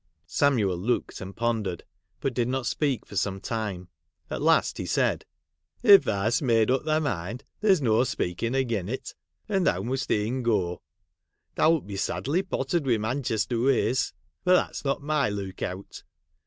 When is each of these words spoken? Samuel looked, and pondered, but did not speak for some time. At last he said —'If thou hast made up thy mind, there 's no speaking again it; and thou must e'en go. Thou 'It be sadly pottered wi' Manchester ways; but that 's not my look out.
Samuel 0.25 0.77
looked, 0.79 1.21
and 1.21 1.35
pondered, 1.35 1.83
but 2.21 2.33
did 2.33 2.47
not 2.47 2.65
speak 2.65 3.05
for 3.05 3.15
some 3.15 3.39
time. 3.39 3.87
At 4.31 4.41
last 4.41 4.79
he 4.79 4.87
said 4.87 5.25
—'If 5.83 6.05
thou 6.05 6.23
hast 6.23 6.41
made 6.41 6.71
up 6.71 6.85
thy 6.85 6.97
mind, 6.97 7.43
there 7.59 7.75
's 7.75 7.81
no 7.81 8.03
speaking 8.03 8.55
again 8.55 8.89
it; 8.89 9.13
and 9.47 9.67
thou 9.67 9.83
must 9.83 10.09
e'en 10.09 10.41
go. 10.41 10.81
Thou 11.53 11.75
'It 11.75 11.85
be 11.85 11.97
sadly 11.97 12.41
pottered 12.41 12.87
wi' 12.87 12.97
Manchester 12.97 13.59
ways; 13.59 14.11
but 14.43 14.55
that 14.55 14.75
's 14.77 14.83
not 14.83 15.03
my 15.03 15.29
look 15.29 15.61
out. 15.61 16.01